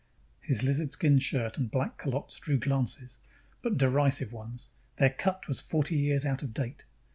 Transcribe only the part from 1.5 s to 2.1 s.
and black